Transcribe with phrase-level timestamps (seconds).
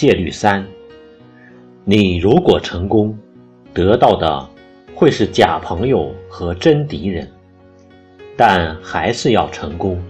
[0.00, 0.66] 戒律三：
[1.84, 3.14] 你如果成功，
[3.74, 4.48] 得到的
[4.94, 7.30] 会是假朋友和真敌人，
[8.34, 10.02] 但还是要成功。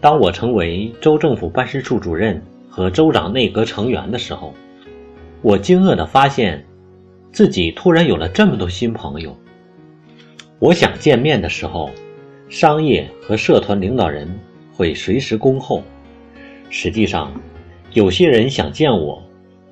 [0.00, 4.54] 当我成为州政府办事处主任和州长内阁成员的时候，
[5.42, 6.64] 我惊愕地发现，
[7.32, 9.36] 自己突然有了这么多新朋友。
[10.60, 11.90] 我想见面的时候，
[12.48, 14.32] 商业和社团领导人
[14.72, 15.82] 会随时恭候。
[16.72, 17.32] 实际上，
[17.92, 19.20] 有些人想见我，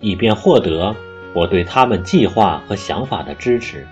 [0.01, 0.95] 以便获得
[1.33, 3.87] 我对他们计划和想法的支持。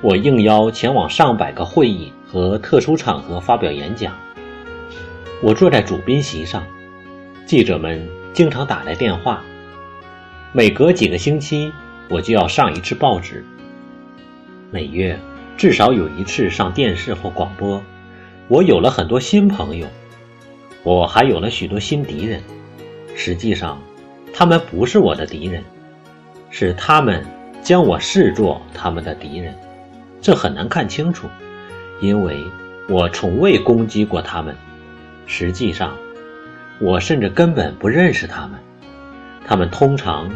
[0.00, 4.16] 我应邀前往上百个会议和特殊场合发表演讲。
[5.42, 6.64] 我坐在主宾席上，
[7.44, 9.44] 记者们经常打来电话。
[10.52, 11.70] 每隔几个星期，
[12.08, 13.44] 我就要上一次报纸。
[14.70, 15.18] 每月
[15.56, 17.82] 至少有一次上电视或广播。
[18.48, 19.86] 我有了很多新朋友，
[20.82, 22.42] 我还有了许多新敌人。
[23.20, 23.82] 实际上，
[24.32, 25.64] 他们不是我的敌人，
[26.50, 27.26] 是他们
[27.64, 29.52] 将我视作他们的敌人。
[30.20, 31.26] 这很难看清楚，
[32.00, 32.40] 因为
[32.88, 34.54] 我从未攻击过他们。
[35.26, 35.96] 实际上，
[36.78, 38.56] 我甚至根本不认识他们。
[39.44, 40.30] 他们通常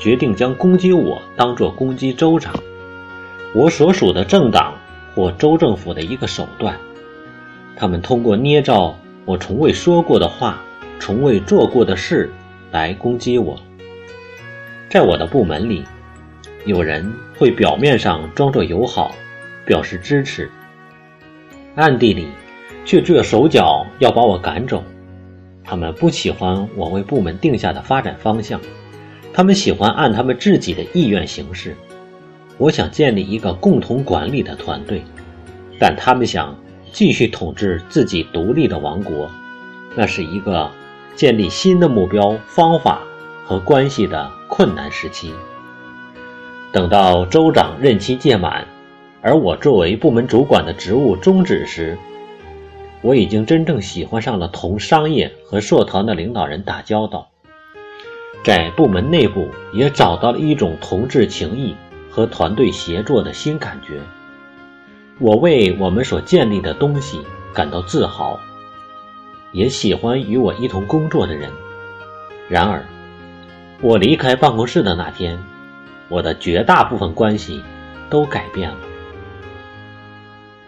[0.00, 2.52] 决定将攻击我当作攻击州长，
[3.54, 4.74] 我所属的政党
[5.14, 6.76] 或州政府的一个手段。
[7.76, 10.60] 他们通过捏造我从未说过的话、
[11.00, 12.30] 从未做过的事
[12.70, 13.58] 来攻击我。
[14.88, 15.82] 在我的部门里，
[16.66, 19.14] 有人会表面上装作友好，
[19.64, 20.50] 表示支持，
[21.74, 22.26] 暗地里
[22.84, 24.84] 却撅手脚要把我赶走。
[25.64, 28.60] 他们不喜欢我为部门定下的发展方向，
[29.32, 31.74] 他们喜欢按他们自己的意愿行事。
[32.58, 35.02] 我想建立一个共同管理的团队，
[35.78, 36.54] 但他们想
[36.92, 39.30] 继续统治自己独立的王国。
[39.94, 40.70] 那是一个
[41.14, 43.00] 建立新的目标、方法
[43.44, 45.34] 和关系的困难时期。
[46.72, 48.66] 等到州长任期届满，
[49.22, 51.98] 而我作为部门主管的职务终止时，
[53.02, 57.28] 我已经真正喜欢上了同商业和社团的领导人打交道，
[58.44, 61.74] 在部门内部也找到了一种同志情谊
[62.10, 64.00] 和团队协作的新感觉。
[65.18, 67.20] 我为我们所建立的东西
[67.52, 68.38] 感到自豪，
[69.52, 71.50] 也喜欢与我一同工作的人。
[72.48, 72.84] 然而，
[73.80, 75.38] 我离开办公室的那天，
[76.08, 77.62] 我的绝大部分关系
[78.08, 78.78] 都改变了。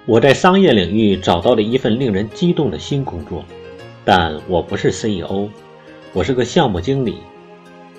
[0.05, 3.45] 我在商业领域找到了一份令人激动的新工作，
[4.05, 5.49] 但我不是 CEO，
[6.13, 7.19] 我是个项目经理，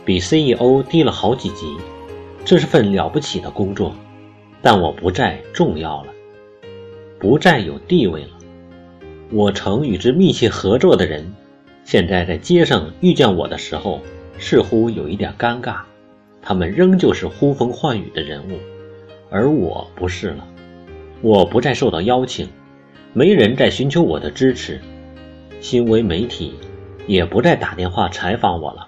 [0.04, 1.78] 比 CEO 低了好几级。
[2.46, 3.96] 这是份了不起的工作，
[4.62, 6.14] 但我不再重要了，
[7.18, 8.32] 不再有地位了。
[9.34, 11.34] 我曾与之密切合作的人，
[11.86, 14.00] 现在在街上遇见我的时候，
[14.38, 15.82] 似乎有一点尴尬。
[16.40, 18.60] 他们仍旧是呼风唤雨的人物，
[19.32, 20.48] 而我不是了。
[21.22, 22.48] 我不再受到邀请，
[23.12, 24.80] 没人再寻求我的支持，
[25.60, 26.54] 新闻媒体
[27.08, 28.88] 也不再打电话采访我了。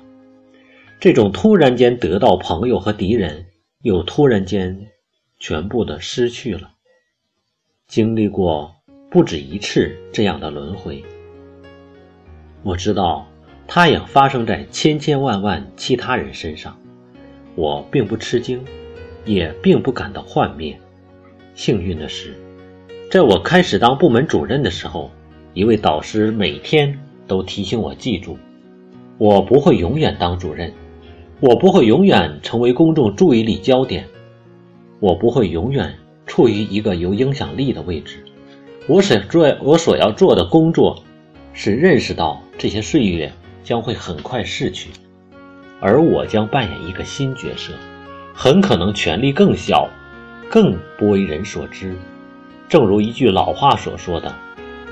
[1.00, 3.48] 这种突然间得到朋友和敌人，
[3.82, 4.92] 又突然间
[5.40, 6.74] 全部的失去了。
[7.88, 8.75] 经历过
[9.16, 11.02] 不止一次这样的轮回，
[12.64, 13.26] 我知道
[13.66, 16.78] 它也发生在千千万万其他人身上。
[17.56, 18.62] 我并不吃惊，
[19.24, 20.78] 也并不感到幻灭。
[21.54, 22.36] 幸运的是，
[23.10, 25.10] 在我开始当部门主任的时候，
[25.54, 28.38] 一位导师每天都提醒我记住：
[29.18, 30.74] 我不会永远当主任，
[31.40, 34.04] 我不会永远成为公众注意力焦点，
[35.00, 38.18] 我不会永远处于一个有影响力的位置。
[38.88, 41.04] 我所做我所要做的工作，
[41.54, 43.32] 是认识到这些岁月
[43.64, 44.90] 将会很快逝去，
[45.80, 47.74] 而我将扮演一个新角色，
[48.34, 49.90] 很可能权力更小。
[50.48, 51.96] 更不为人所知。
[52.70, 54.32] 正如一句老话所说的：“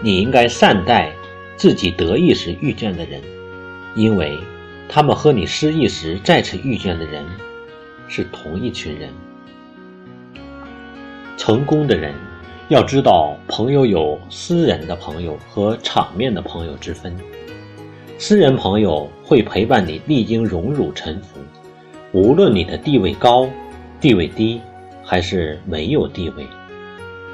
[0.01, 1.13] 你应该善待
[1.55, 3.21] 自己得意时遇见的人，
[3.93, 4.39] 因为
[4.89, 7.23] 他们和你失意时再次遇见的人
[8.07, 9.11] 是同一群人。”
[11.37, 12.15] 成功的人
[12.69, 17.15] 要知道，朋友有私人的朋友和场面的朋友之分。
[18.17, 21.39] 私人朋友会陪伴你历经荣辱沉浮，
[22.11, 23.49] 无论你的地位高，
[23.99, 24.61] 地位低。
[25.05, 26.47] 还是没有地位。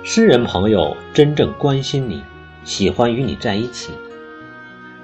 [0.03, 2.19] 私人朋友真正关心你，
[2.63, 3.91] 喜欢与你在一起。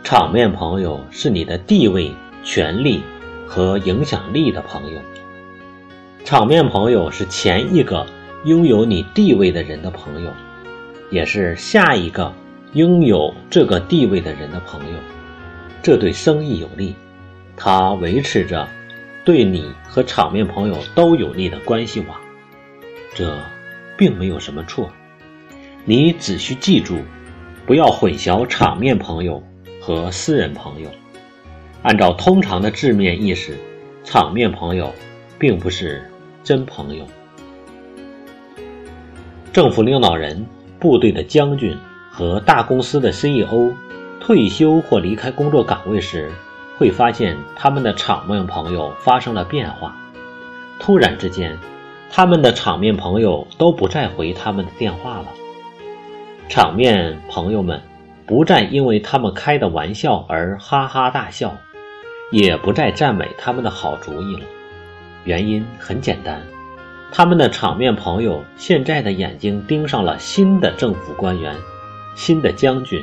[0.04, 2.12] 场面朋友是你的地位、
[2.44, 3.04] 权力
[3.46, 5.00] 和影响力的朋友。
[6.24, 8.04] 场面朋友是前一个
[8.46, 10.32] 拥有你地位的人的朋友，
[11.10, 12.32] 也是下一个
[12.74, 15.00] 拥有这个地位的人的朋友。
[15.82, 16.94] 这对生意有利，
[17.58, 18.68] 它维持着
[19.24, 22.16] 对你和场面朋友都有利的关系网。
[23.16, 23.36] 这
[23.98, 24.92] 并没有什么错。
[25.84, 27.00] 你只需记住，
[27.66, 29.42] 不要混淆场面朋友
[29.82, 30.90] 和私人朋友。
[31.82, 33.58] 按照通常的字面意思，
[34.04, 34.94] 场面朋友
[35.40, 36.04] 并不是
[36.44, 37.08] 真朋友。
[39.56, 40.46] 政府领导人、
[40.82, 41.78] 部队的将军
[42.12, 43.72] 和大公司的 CEO
[44.20, 46.30] 退休或离开工作岗位时，
[46.78, 49.96] 会发现他们的场面朋友发生了变化。
[50.78, 51.58] 突然之间，
[52.12, 55.28] 他们的场面朋友都不再回他们的电话了。
[56.50, 57.82] 场面朋友们
[58.26, 61.56] 不再因为他们开的玩笑而哈哈大笑。
[62.30, 64.42] 也不再赞美他们的好主意了，
[65.24, 66.42] 原因很简单，
[67.12, 71.56] 他们的场面朋友现在的眼睛盯上了新的政府官员、
[72.16, 73.02] 新的将军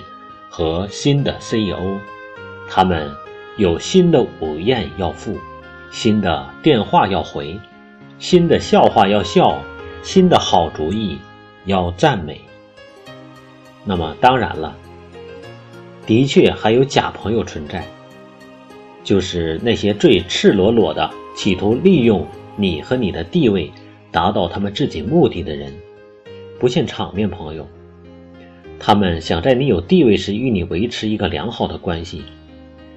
[0.50, 1.98] 和新的 CEO，
[2.68, 3.10] 他们
[3.56, 5.38] 有新的午宴要赴，
[5.90, 7.58] 新的电话要回，
[8.18, 9.58] 新的笑话要笑，
[10.02, 11.18] 新的好主意
[11.64, 12.40] 要赞美。
[13.84, 14.76] 那么当然了，
[16.06, 17.82] 的确还有假朋友存在。
[19.02, 23.68] 就是那些最赤裸裸的企图利用你和你的地位，
[24.12, 25.72] 达到他们自己目的的人，
[26.60, 27.66] 不限场面朋友。
[28.78, 32.22] 他们想在你有地位时与你维持一个良好的关系。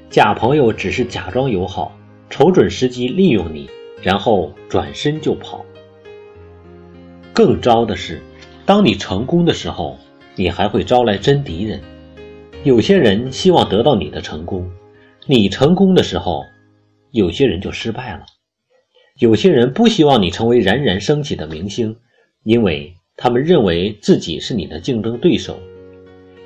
[0.09, 1.97] 假朋友只是假装友好，
[2.29, 3.69] 瞅准时机利用你，
[4.01, 5.65] 然后转身就跑。
[7.33, 8.21] 更糟的是，
[8.65, 9.97] 当你成功的时候，
[10.35, 11.81] 你还会招来真敌人。
[12.63, 14.69] 有些人希望得到你的成功。
[15.27, 16.44] 你成功的时候，
[17.11, 18.25] 有些人就失败了；
[19.19, 21.95] 有些人不希望你成为冉冉升起的明星，
[22.44, 25.53] 因为他们认为自己是你的竞争对手；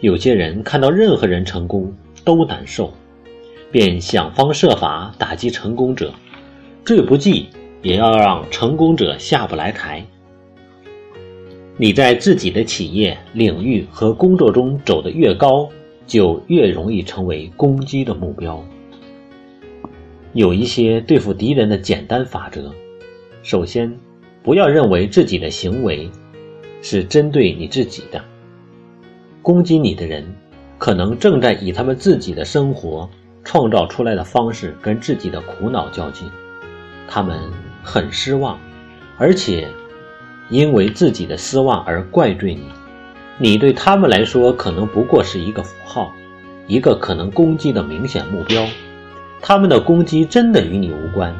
[0.01, 1.91] 有些人看到任何人成功
[2.23, 2.93] 都难受，
[3.71, 6.13] 便想方设法打击成功者，
[6.85, 7.47] 最不济
[7.81, 10.05] 也要让成功者下不来台。
[11.75, 15.69] 你在自己的企业领域和工作中走得越高。
[16.09, 18.65] 就越容易成为攻击的目标。
[20.33, 22.71] 有一些对付敌人的简单法则：
[23.41, 23.97] 首先，
[24.43, 26.09] 不要认为自己的行为
[26.81, 28.23] 是针对你自己的。
[29.41, 30.23] 攻击你的人，
[30.77, 33.09] 可能正在以他们自己的生活
[33.43, 36.29] 创造出来的方式跟自己的苦恼较劲。
[37.07, 37.39] 他们
[37.83, 38.59] 很失望，
[39.17, 39.67] 而且
[40.49, 42.65] 因为自己的失望而怪罪你。
[43.39, 46.13] 你对他们来说可能不过是一个符号，
[46.67, 48.63] 一个可能攻击的明显目标。
[49.41, 51.33] 他们的攻击真的与你无关，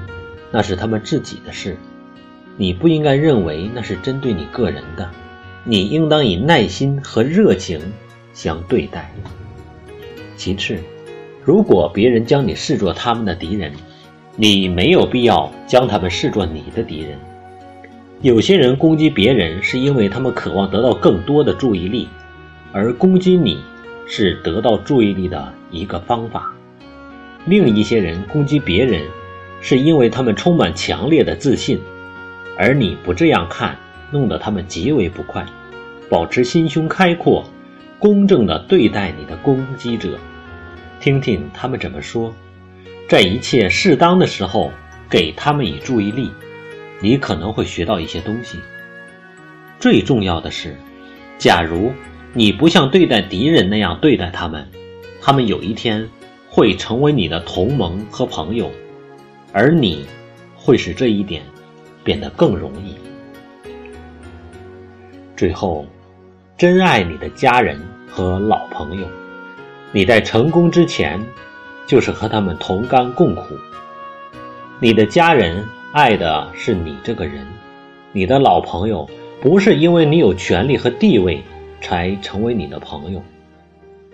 [0.52, 1.78] 那是他们自己的事。
[2.58, 5.10] 你不应该认为那是针对你个人的，
[5.64, 7.80] 你应当以耐心和热情
[8.34, 9.14] 相对待。
[10.36, 10.78] 其次，
[11.44, 13.72] 如果别人将你视作他们的敌人，
[14.36, 17.18] 你没有必要将他们视作你的敌人。
[18.22, 22.08] 有些人攻击别人是因为他们渴望得到更多的注意力，
[22.72, 23.62] 而攻击你
[24.06, 26.54] 是得到注意力的一个方法。
[27.46, 29.02] 另一些人攻击别人
[29.62, 31.80] 是因为他们充满强烈的自信，
[32.58, 33.78] 而你不这样看，
[34.12, 35.46] 弄得他们极为不快。
[36.10, 37.48] 保持心胸开阔，
[38.00, 40.18] 公正地对待你的攻击者，
[41.00, 42.34] 听听他们怎么说，
[43.08, 44.72] 在一切适当的时候
[45.10, 46.32] 给他们以注意力。
[47.02, 48.60] 你可能会学到一些东西。
[49.80, 50.76] 最重要的是，
[51.38, 51.94] 假如
[52.34, 54.68] 你不像对待敌人那样对待他们，
[55.22, 56.10] 他们有一天
[56.60, 58.70] 会成为你的同盟和朋友，
[59.54, 60.06] 而你
[60.58, 61.42] 会使这一点
[62.04, 62.96] 变得更容易。
[65.38, 65.86] 最后，
[66.58, 67.80] 珍爱你的家人
[68.12, 69.08] 和老朋友。
[69.94, 71.18] 你在成功之前，
[71.88, 73.56] 就是和他们同甘共苦。
[74.82, 75.66] 你的家人。
[75.92, 77.48] 爱的是你这个人，
[78.12, 79.10] 你的老朋友
[79.42, 81.42] 不是因为你有权利和地位
[81.82, 83.24] 才成为你的朋友，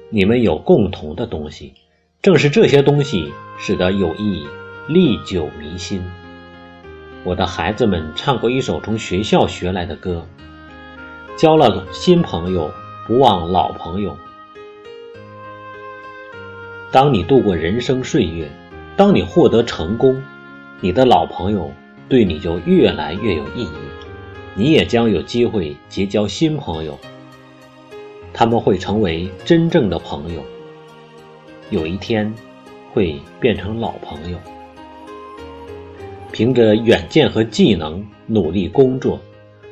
[0.10, 1.74] 你们有共同的东西，
[2.26, 4.48] 正是这些东西使得友谊
[4.88, 6.02] 历久弥新。
[7.24, 10.26] 我的孩子们唱过一首从学校学来的歌：
[11.38, 12.72] 交了新朋友，
[13.06, 14.18] 不忘老朋友。
[16.92, 18.50] 当你度过人生岁月，
[18.98, 20.20] 当你获得成功。
[20.82, 21.72] 你的老朋友
[22.10, 23.70] 对你就越来越有意义，
[24.56, 26.98] 你也将有机会结交新朋友，
[28.34, 30.44] 他们会成为真正的朋友，
[31.70, 32.34] 有一天
[32.94, 34.38] 会变成老朋友。
[36.32, 39.20] 凭着远见和技能努力工作，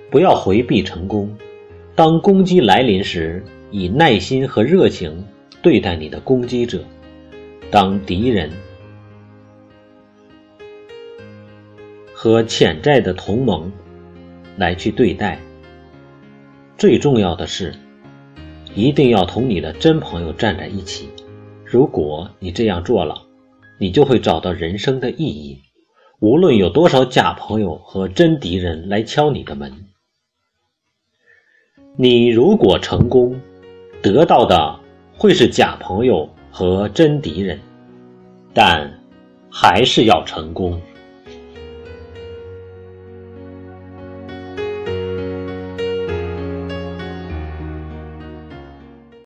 [0.10, 1.36] 不要回避成功。
[1.96, 5.26] 当攻击来临时，以耐心和热情
[5.62, 6.80] 对待你的攻击者。
[7.70, 8.50] 当敌人。
[12.14, 13.70] 和潜在的同盟
[14.56, 15.38] 来去对待。
[16.78, 17.74] 最重要的是，
[18.74, 21.10] 一定要同你的真朋友站在一起。
[21.74, 23.20] 如果你这样做了，
[23.80, 25.60] 你就会找到人生的意义。
[26.20, 29.74] 无论有多少假朋友和真敌人来敲你的门，
[31.98, 33.42] 你如果成功，
[34.04, 34.80] 得到的
[35.18, 37.60] 会是假朋友和真敌人，
[38.54, 39.02] 但
[39.50, 40.80] 还是要成功。